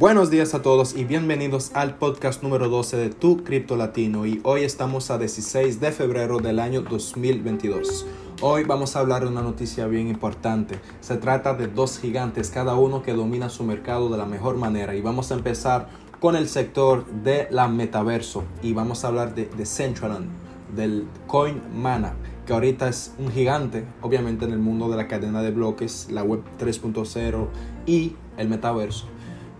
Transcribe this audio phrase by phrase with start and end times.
[0.00, 4.40] Buenos días a todos y bienvenidos al podcast número 12 de Tu Cripto Latino y
[4.44, 8.06] hoy estamos a 16 de febrero del año 2022.
[8.40, 10.80] Hoy vamos a hablar de una noticia bien importante.
[11.02, 14.94] Se trata de dos gigantes, cada uno que domina su mercado de la mejor manera
[14.94, 19.50] y vamos a empezar con el sector de la metaverso y vamos a hablar de
[19.54, 20.30] Decentraland,
[20.74, 22.14] del Coin Mana
[22.46, 26.24] que ahorita es un gigante, obviamente en el mundo de la cadena de bloques, la
[26.24, 27.48] web 3.0
[27.86, 29.06] y el metaverso.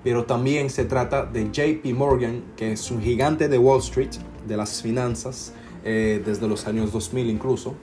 [0.03, 4.11] Pero también se trata de JP Morgan, que es un gigante de Wall Street,
[4.47, 5.53] de las finanzas,
[5.85, 7.75] eh, desde los años 2000 incluso.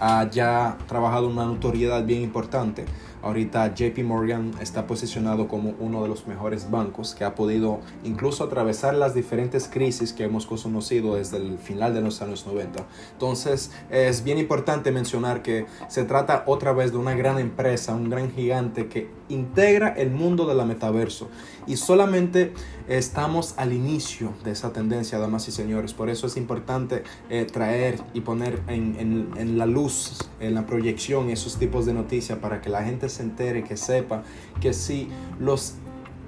[0.00, 2.84] Ha ya trabajado una notoriedad bien importante
[3.26, 8.44] Ahorita JP Morgan está posicionado como uno de los mejores bancos que ha podido incluso
[8.44, 12.86] atravesar las diferentes crisis que hemos conocido desde el final de los años 90.
[13.14, 18.10] Entonces es bien importante mencionar que se trata otra vez de una gran empresa, un
[18.10, 21.28] gran gigante que integra el mundo de la metaverso
[21.66, 22.52] y solamente
[22.88, 25.94] estamos al inicio de esa tendencia, damas y señores.
[25.94, 31.30] Por eso es importante eh, traer y poner en, en la luz, en la proyección
[31.30, 34.22] esos tipos de noticias para que la gente se entere, que sepa
[34.60, 35.74] que si los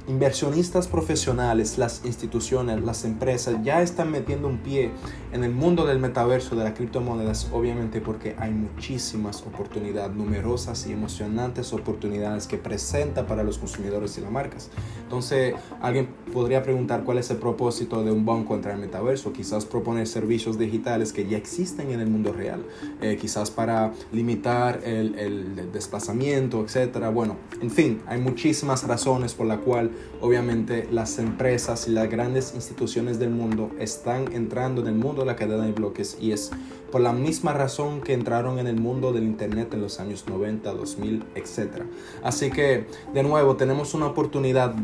[0.09, 4.91] inversionistas profesionales, las instituciones, las empresas ya están metiendo un pie
[5.33, 10.93] en el mundo del metaverso, de las criptomonedas, obviamente porque hay muchísimas oportunidades, numerosas y
[10.93, 14.71] emocionantes oportunidades que presenta para los consumidores y las marcas.
[15.03, 19.33] Entonces, alguien podría preguntar cuál es el propósito de un banco entrar el metaverso.
[19.33, 22.65] Quizás proponer servicios digitales que ya existen en el mundo real,
[23.03, 27.11] eh, quizás para limitar el, el desplazamiento, etcétera.
[27.11, 29.91] Bueno, en fin, hay muchísimas razones por la cual
[30.21, 35.27] obviamente las empresas y las grandes instituciones del mundo están entrando en el mundo de
[35.27, 36.51] la cadena de bloques y es
[36.91, 40.73] por la misma razón que entraron en el mundo del Internet en los años 90,
[40.73, 41.83] 2000, etc.
[42.23, 44.75] Así que, de nuevo, tenemos una oportunidad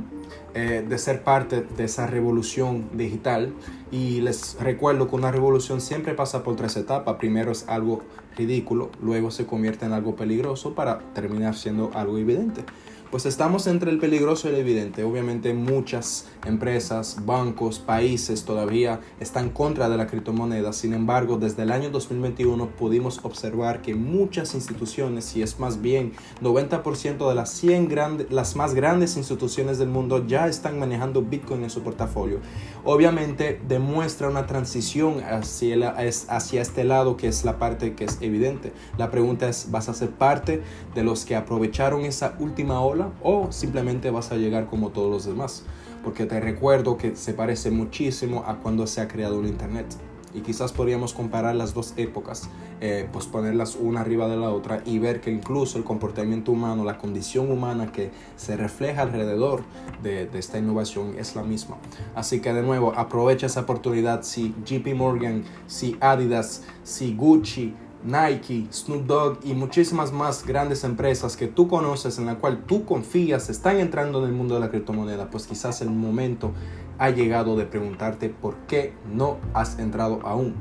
[0.54, 3.52] eh, de ser parte de esa revolución digital
[3.90, 7.16] y les recuerdo que una revolución siempre pasa por tres etapas.
[7.16, 8.02] Primero es algo
[8.36, 12.64] ridículo, luego se convierte en algo peligroso para terminar siendo algo evidente.
[13.14, 15.04] Pues estamos entre el peligroso y el evidente.
[15.04, 20.72] Obviamente muchas empresas, bancos, países todavía están contra de la criptomoneda.
[20.72, 26.12] Sin embargo, desde el año 2021 pudimos observar que muchas instituciones, y es más bien
[26.42, 31.62] 90% de las 100 grandes, las más grandes instituciones del mundo ya están manejando Bitcoin
[31.62, 32.40] en su portafolio.
[32.82, 38.72] Obviamente demuestra una transición hacia, hacia este lado que es la parte que es evidente.
[38.98, 40.62] La pregunta es, ¿vas a ser parte
[40.96, 43.03] de los que aprovecharon esa última ola?
[43.22, 45.64] O simplemente vas a llegar como todos los demás.
[46.02, 49.86] Porque te recuerdo que se parece muchísimo a cuando se ha creado el Internet.
[50.34, 52.50] Y quizás podríamos comparar las dos épocas,
[52.80, 56.82] eh, pues ponerlas una arriba de la otra y ver que incluso el comportamiento humano,
[56.82, 59.62] la condición humana que se refleja alrededor
[60.02, 61.76] de, de esta innovación es la misma.
[62.16, 64.24] Así que de nuevo, aprovecha esa oportunidad.
[64.24, 67.72] Si JP Morgan, si Adidas, si Gucci,
[68.04, 72.84] Nike, Snoop Dogg y muchísimas más grandes empresas que tú conoces, en la cual tú
[72.84, 76.52] confías, están entrando en el mundo de la criptomoneda, pues quizás el momento
[76.98, 80.54] ha llegado de preguntarte por qué no has entrado aún.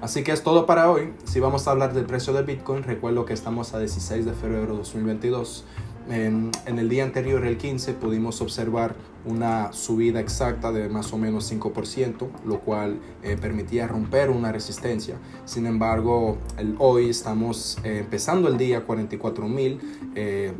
[0.00, 1.12] Así que es todo para hoy.
[1.24, 4.68] Si vamos a hablar del precio de Bitcoin, recuerdo que estamos a 16 de febrero
[4.68, 5.64] de 2022.
[6.10, 8.94] En, el día anterior, el 15, pudimos observar
[9.26, 15.16] una subida exacta de más o menos 5%, lo cual eh, permitía romper una resistencia.
[15.44, 16.38] Sin embargo,
[16.78, 19.80] hoy estamos eh, empezando el día 44 mil,
[20.14, 20.52] eh,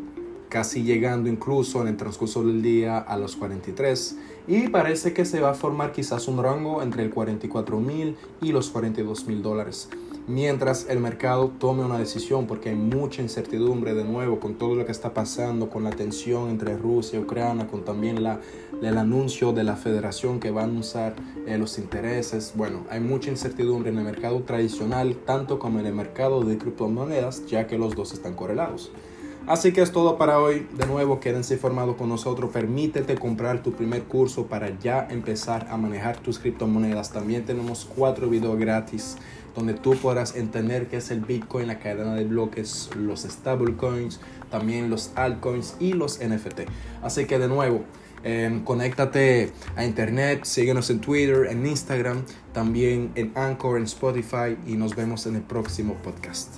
[0.48, 4.16] casi llegando incluso en el transcurso del día a los 43
[4.46, 8.52] y parece que se va a formar quizás un rango entre el 44 mil y
[8.52, 9.88] los 42 mil dólares
[10.28, 14.84] mientras el mercado tome una decisión, porque hay mucha incertidumbre de nuevo con todo lo
[14.84, 18.40] que está pasando, con la tensión entre Rusia y Ucrania, con también la,
[18.80, 21.16] el anuncio de la federación que va a anunciar
[21.46, 22.52] eh, los intereses.
[22.54, 27.46] Bueno, hay mucha incertidumbre en el mercado tradicional, tanto como en el mercado de criptomonedas,
[27.46, 28.92] ya que los dos están correlados.
[29.48, 30.66] Así que es todo para hoy.
[30.76, 32.50] De nuevo, quédense informados con nosotros.
[32.52, 37.12] Permítete comprar tu primer curso para ya empezar a manejar tus criptomonedas.
[37.12, 39.16] También tenemos cuatro videos gratis
[39.56, 44.90] donde tú podrás entender qué es el Bitcoin, la cadena de bloques, los stablecoins, también
[44.90, 46.68] los altcoins y los NFT.
[47.02, 47.84] Así que de nuevo,
[48.24, 52.22] eh, conéctate a internet, síguenos en Twitter, en Instagram,
[52.52, 56.56] también en Anchor, en Spotify y nos vemos en el próximo podcast.